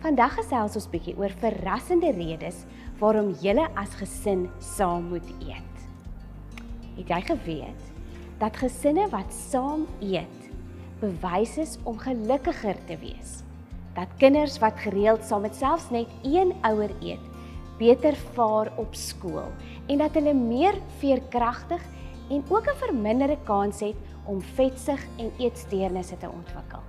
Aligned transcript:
Vandag 0.00 0.32
gesels 0.38 0.78
ons 0.78 0.86
bietjie 0.88 1.12
oor 1.20 1.32
verrassende 1.42 2.08
redes 2.16 2.62
waarom 3.02 3.34
julle 3.42 3.66
as 3.76 3.92
gesin 4.00 4.46
saam 4.64 5.10
moet 5.10 5.26
eet. 5.44 5.82
Het 6.96 7.10
jy 7.12 7.18
geweet 7.26 7.82
dat 8.40 8.56
gesinne 8.62 9.04
wat 9.12 9.28
saam 9.36 9.84
eet 10.00 10.46
bewys 11.02 11.58
is 11.60 11.76
om 11.84 12.00
gelukkiger 12.00 12.80
te 12.88 12.96
wees? 13.02 13.42
Dat 13.92 14.16
kinders 14.22 14.56
wat 14.64 14.80
gereeld 14.80 15.26
saam 15.28 15.44
met 15.44 15.60
selfs 15.60 15.90
net 15.92 16.08
een 16.24 16.54
ouer 16.64 16.96
eet, 17.04 17.26
beter 17.76 18.16
vaar 18.32 18.72
op 18.80 18.96
skool 18.96 19.52
en 19.84 20.00
dat 20.00 20.16
hulle 20.16 20.32
meer 20.32 20.80
veerkragtig 21.04 21.84
en 22.30 22.40
ook 22.48 22.72
'n 22.72 22.80
verminderde 22.86 23.36
kans 23.44 23.84
het 23.84 24.00
om 24.24 24.40
vetsig 24.40 25.04
en 25.18 25.28
eetsteurnisse 25.36 26.16
te 26.16 26.30
ontwikkel. 26.30 26.80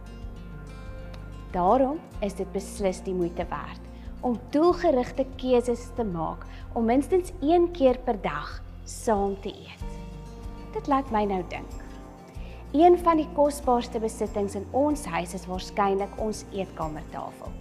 Daarom 1.52 1.99
is 2.23 2.33
dit 2.38 2.52
beslis 2.52 3.02
die 3.04 3.13
moeite 3.13 3.45
werd 3.49 3.88
om 4.21 4.38
doelgerigte 4.54 5.26
keuses 5.41 5.88
te 5.98 6.03
maak 6.05 6.45
om 6.73 6.85
minstens 6.85 7.34
1 7.41 7.71
keer 7.76 7.98
per 8.05 8.20
dag 8.21 8.62
saam 8.85 9.34
te 9.41 9.49
eet. 9.49 9.88
Dit 10.73 10.88
laat 10.88 11.09
my 11.12 11.23
nou 11.27 11.41
dink. 11.49 11.73
Een 12.71 12.95
van 13.03 13.20
die 13.20 13.27
kosbaarste 13.35 13.99
besittings 13.99 14.55
in 14.55 14.67
ons 14.71 15.03
huis 15.05 15.34
is 15.35 15.48
waarskynlik 15.49 16.13
ons 16.23 16.45
eetkamertafel. 16.55 17.52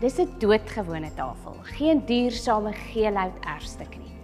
Dis 0.00 0.18
'n 0.18 0.38
doodgewone 0.38 1.10
tafel, 1.14 1.54
geen 1.76 2.00
duursame 2.06 2.72
geelhout 2.72 3.36
erfstuk 3.44 3.98
nie, 3.98 4.14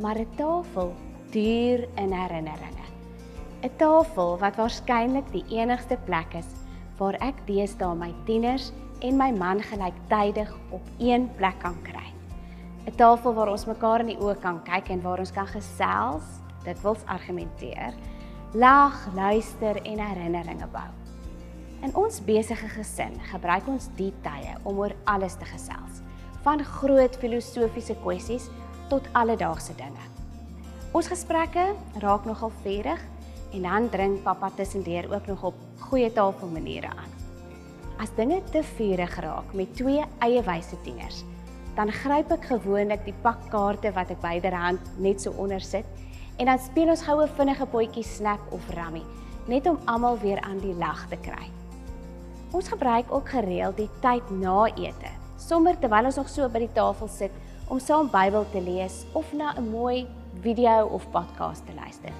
maar 0.00 0.16
'n 0.18 0.36
tafel 0.36 0.94
duur 1.30 1.88
in 1.96 2.12
herinneringe. 2.12 2.86
'n 3.62 3.76
Tafel 3.76 4.38
wat 4.38 4.56
waarskynlik 4.56 5.32
die 5.32 5.44
enigste 5.48 5.98
plek 6.04 6.34
is 6.34 6.46
waar 6.98 7.16
ek 7.24 7.40
deesdae 7.46 7.94
my 7.94 8.12
tieners 8.26 8.72
en 9.06 9.16
my 9.18 9.30
man 9.32 9.62
gelyktydig 9.62 10.50
op 10.74 10.84
een 10.98 11.28
plek 11.38 11.58
kan 11.62 11.76
kry. 11.82 12.12
'n 12.86 12.96
Tafel 12.96 13.34
waar 13.34 13.50
ons 13.52 13.66
mekaar 13.66 14.00
in 14.00 14.14
die 14.14 14.20
oë 14.20 14.38
kan 14.40 14.62
kyk 14.64 14.88
en 14.88 15.02
waar 15.02 15.18
ons 15.18 15.32
kan 15.32 15.46
gesels, 15.46 16.24
dit 16.64 16.82
wils 16.82 17.04
argumenteer, 17.06 17.94
lag, 18.52 19.14
luister 19.14 19.76
en 19.82 19.98
herinneringe 19.98 20.66
bou. 20.72 20.88
In 21.82 21.94
ons 21.94 22.20
besige 22.24 22.68
gesin 22.68 23.20
gebruik 23.30 23.68
ons 23.68 23.88
die 23.96 24.12
tye 24.22 24.56
om 24.64 24.78
oor 24.78 24.94
alles 25.04 25.36
te 25.38 25.44
gesels, 25.44 26.00
van 26.42 26.64
groot 26.64 27.16
filosofiese 27.16 27.94
kwessies 28.02 28.48
tot 28.88 29.08
alledaagse 29.12 29.76
dinge. 29.76 30.04
Ons 30.92 31.10
gesprekke 31.12 31.74
raak 32.00 32.24
nogal 32.24 32.50
vurig 32.62 33.00
en 33.52 33.62
dan 33.62 33.88
dring 33.88 34.18
pappa 34.22 34.50
tussendeur 34.56 35.08
ook 35.14 35.26
nog 35.26 35.42
op 35.42 35.54
goeie 35.88 36.12
tafelmaniere 36.12 36.88
aan. 36.88 37.12
As 37.98 38.12
dinge 38.14 38.42
te 38.52 38.62
vurig 38.62 39.16
raak 39.20 39.52
met 39.52 39.74
twee 39.74 40.04
eie 40.18 40.42
wyse 40.42 40.76
tieners, 40.84 41.24
dan 41.74 41.92
gryp 41.92 42.30
ek 42.34 42.48
gewoonlik 42.50 43.04
die 43.06 43.14
pak 43.22 43.48
kaarte 43.52 43.92
wat 43.94 44.10
ek 44.10 44.22
byderhand 44.22 44.82
net 44.98 45.22
so 45.22 45.34
onder 45.38 45.62
sit 45.62 45.86
en 46.38 46.46
dan 46.50 46.58
speel 46.62 46.90
ons 46.92 47.02
goue 47.02 47.26
vinnige 47.38 47.66
potjie 47.66 48.04
snap 48.06 48.42
of 48.54 48.66
rummy, 48.74 49.02
net 49.50 49.66
om 49.66 49.78
almal 49.90 50.18
weer 50.22 50.40
aan 50.46 50.60
die 50.62 50.74
lag 50.78 51.06
te 51.10 51.18
kry. 51.22 51.48
Ons 52.54 52.70
gebruik 52.70 53.10
ook 53.12 53.28
gereeld 53.28 53.76
die 53.76 53.90
tyd 54.02 54.30
na 54.30 54.68
ete, 54.78 55.10
sommer 55.38 55.78
terwyl 55.78 56.08
ons 56.10 56.18
nog 56.20 56.30
so 56.30 56.48
by 56.48 56.62
die 56.64 56.74
tafel 56.74 57.10
sit 57.10 57.34
om 57.68 57.82
saam 57.82 58.08
Bybel 58.10 58.46
te 58.52 58.62
lees 58.62 59.04
of 59.12 59.32
na 59.32 59.54
'n 59.56 59.70
mooi 59.70 60.06
video 60.40 60.86
of 60.86 61.10
podcast 61.10 61.66
te 61.66 61.74
luister. 61.74 62.12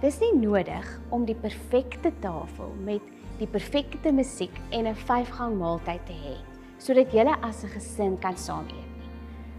Dis 0.00 0.16
nie 0.16 0.32
nodig 0.32 0.86
om 1.12 1.26
die 1.28 1.36
perfekte 1.36 2.08
tafel 2.24 2.70
met 2.86 3.04
die 3.36 3.48
perfekte 3.48 4.08
musiek 4.16 4.54
en 4.72 4.86
'n 4.88 4.96
vyfgang 4.96 5.58
maaltyd 5.60 6.00
te 6.08 6.14
hê 6.16 6.36
sodat 6.78 7.12
julle 7.12 7.34
as 7.42 7.64
'n 7.64 7.68
gesin 7.68 8.16
kan 8.16 8.36
saam 8.36 8.64
eet 8.64 8.92
nie. 8.96 9.10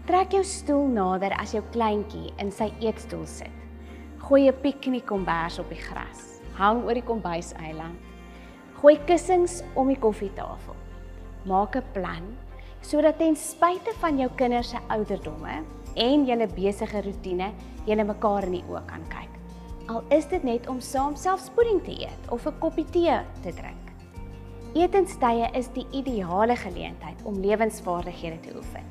Trek 0.06 0.32
jou 0.32 0.42
stoel 0.42 0.88
nader 0.88 1.32
as 1.38 1.52
jou 1.52 1.62
kleintjie 1.70 2.32
in 2.38 2.50
sy 2.50 2.72
eetstoel 2.80 3.26
sit. 3.26 3.54
Gooi 4.18 4.48
'n 4.48 4.62
piknikkombers 4.62 5.58
op 5.60 5.68
die 5.68 5.78
gras. 5.78 6.40
Hang 6.54 6.82
oor 6.84 6.94
die 6.94 7.06
kombuiseiland. 7.06 7.98
Gooi 8.80 8.98
kussings 9.06 9.62
om 9.74 9.86
die 9.88 9.98
koffietafel. 9.98 10.74
Maak 11.44 11.76
'n 11.76 11.84
plan 11.92 12.36
sodat 12.80 13.18
ten 13.18 13.36
spyte 13.36 13.92
van 14.00 14.18
jou 14.18 14.30
kinders 14.34 14.70
se 14.70 14.78
ouderdomme 14.88 15.62
en 15.94 16.26
julle 16.26 16.48
besige 16.48 17.00
rotine, 17.00 17.52
julle 17.86 18.04
mekaar 18.04 18.42
in 18.42 18.52
die 18.52 18.64
oë 18.68 18.86
kan 18.86 19.06
kyk 19.08 19.41
al 19.86 20.02
is 20.08 20.26
dit 20.28 20.42
net 20.42 20.68
om 20.68 20.80
saam 20.80 21.16
selfspoeding 21.16 21.82
te 21.84 21.94
eet 22.04 22.30
of 22.30 22.46
'n 22.46 22.58
koppie 22.58 22.84
tee 22.84 23.18
te 23.42 23.52
drink. 23.52 23.82
Etenstye 24.74 25.50
is 25.52 25.68
die 25.72 25.86
ideale 25.90 26.56
geleentheid 26.56 27.22
om 27.24 27.40
lewensvaardighede 27.40 28.40
te 28.40 28.56
oefen. 28.56 28.84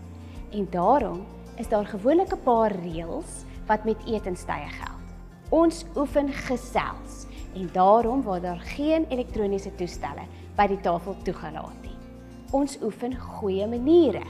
En 0.52 0.68
daarom 0.70 1.26
is 1.58 1.68
daar 1.68 1.86
gewoonlik 1.86 2.34
'n 2.34 2.44
paar 2.44 2.72
reëls 2.72 3.46
wat 3.68 3.84
met 3.84 4.06
etenstye 4.06 4.70
geld. 4.70 5.02
Ons 5.50 5.86
oefen 5.96 6.30
gesels 6.30 7.26
en 7.54 7.70
daarom 7.74 8.22
word 8.22 8.42
daar 8.42 8.60
geen 8.60 9.06
elektroniese 9.10 9.76
toestelle 9.76 10.26
by 10.56 10.68
die 10.68 10.80
tafel 10.80 11.16
toegelaat 11.24 11.82
nie. 11.82 11.98
Ons 12.52 12.78
oefen 12.82 13.16
goeie 13.16 13.68
maniere 13.68 14.24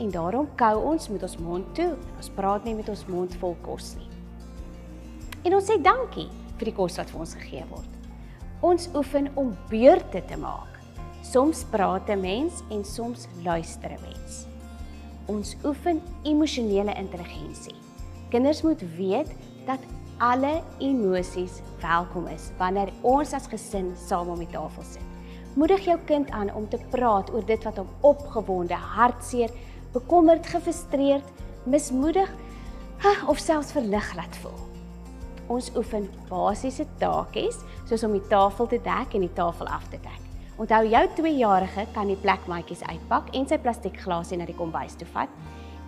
en 0.00 0.10
daarom 0.10 0.48
kou 0.54 0.84
ons 0.84 1.08
met 1.08 1.22
ons 1.22 1.38
mond 1.38 1.74
toe. 1.74 1.96
Ons 2.16 2.30
praat 2.30 2.64
nie 2.64 2.74
met 2.74 2.88
ons 2.88 3.06
mond 3.06 3.34
vol 3.34 3.56
kos 3.62 3.94
nie. 3.96 4.17
En 5.46 5.54
ons 5.54 5.68
sê 5.70 5.76
dankie 5.78 6.26
vir 6.58 6.70
die 6.70 6.74
kos 6.74 6.96
wat 6.98 7.10
vir 7.12 7.22
ons 7.22 7.34
gegee 7.38 7.66
word. 7.70 7.92
Ons 8.66 8.88
oefen 8.98 9.28
om 9.38 9.52
beurte 9.70 10.22
te 10.26 10.38
maak. 10.40 10.80
Soms 11.22 11.64
praat 11.70 12.08
'n 12.10 12.20
mens 12.20 12.62
en 12.70 12.84
soms 12.84 13.28
luister 13.44 13.90
'n 13.90 14.02
mens. 14.02 14.46
Ons 15.26 15.56
oefen 15.64 16.02
emosionele 16.24 16.94
intelligensie. 16.94 17.76
Kinders 18.30 18.62
moet 18.62 18.82
weet 18.96 19.30
dat 19.66 19.78
alle 20.18 20.62
emosies 20.78 21.62
welkom 21.80 22.26
is 22.26 22.50
wanneer 22.58 22.92
ons 23.02 23.32
as 23.32 23.46
gesin 23.46 23.94
saam 23.96 24.28
om 24.28 24.38
die 24.38 24.50
tafel 24.50 24.82
sit. 24.82 25.02
Moedig 25.54 25.84
jou 25.84 25.98
kind 26.06 26.30
aan 26.30 26.54
om 26.54 26.68
te 26.68 26.78
praat 26.90 27.30
oor 27.30 27.46
dit 27.46 27.64
wat 27.64 27.76
hom 27.76 27.88
opgewonde, 28.00 28.74
hartseer, 28.74 29.50
bekommerd, 29.92 30.46
gefrustreerd, 30.46 31.24
mismoedig 31.64 32.30
of 33.26 33.38
selfs 33.38 33.72
verlig 33.72 34.14
laat 34.14 34.36
voel. 34.36 34.77
Ons 35.48 35.70
oefen 35.76 36.04
basiese 36.28 36.84
taakies 37.00 37.62
soos 37.88 38.02
om 38.04 38.12
die 38.12 38.24
tafel 38.28 38.68
te 38.68 38.78
dek 38.84 39.14
en 39.16 39.24
die 39.24 39.32
tafel 39.36 39.68
af 39.72 39.86
te 39.88 39.96
dek. 40.04 40.24
Onthou 40.60 40.82
jou 40.90 41.04
2-jarige 41.20 41.86
kan 41.94 42.10
die 42.10 42.18
plekmaatjies 42.20 42.82
uitpak 42.84 43.30
en 43.38 43.46
sy 43.48 43.56
plastiekglasie 43.62 44.36
na 44.40 44.46
die 44.48 44.56
kombuis 44.58 44.98
toe 44.98 45.08
vat. 45.14 45.32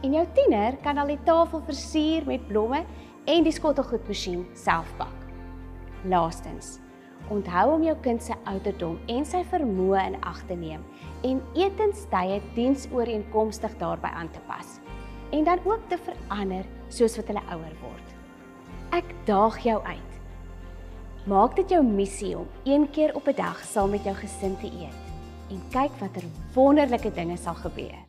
En 0.01 0.15
jou 0.17 0.23
tiener 0.37 0.79
kan 0.85 0.97
al 0.99 1.11
die 1.13 1.21
tafel 1.27 1.61
versier 1.67 2.25
met 2.25 2.47
blomme 2.49 2.85
en 3.29 3.45
die 3.45 3.53
skottelgoedmasjien 3.53 4.47
self 4.57 4.89
bak. 4.97 5.27
Laastens, 6.09 6.79
onthou 7.29 7.75
om 7.75 7.85
jou 7.85 7.97
kind 8.07 8.25
se 8.25 8.37
ouderdom 8.49 8.97
en 9.13 9.27
sy 9.29 9.43
vermoë 9.51 10.07
in 10.13 10.17
ag 10.25 10.41
te 10.49 10.57
neem 10.57 10.87
en 11.29 11.43
etenstye 11.59 12.41
diensooreenkomstig 12.57 13.77
daarbey 13.83 14.15
aan 14.17 14.33
te 14.33 14.41
pas 14.49 14.79
en 15.37 15.45
dan 15.45 15.61
ook 15.69 15.85
te 15.93 16.01
verander 16.09 16.65
soos 16.89 17.21
wat 17.21 17.29
hulle 17.29 17.45
ouer 17.53 17.77
word. 17.85 18.20
Ek 18.91 19.07
daag 19.23 19.55
jou 19.63 19.77
uit. 19.87 20.15
Maak 21.31 21.53
dit 21.55 21.71
jou 21.71 21.79
missie 21.87 22.33
om 22.35 22.49
een 22.67 22.89
keer 22.91 23.15
op 23.15 23.29
'n 23.31 23.37
dag 23.39 23.63
saam 23.65 23.91
met 23.91 24.05
jou 24.05 24.17
gesin 24.17 24.57
te 24.59 24.67
eet 24.67 24.99
en 25.51 25.63
kyk 25.71 25.95
watter 26.01 26.25
wonderlike 26.55 27.13
dinge 27.13 27.37
sal 27.37 27.55
gebeur. 27.55 28.01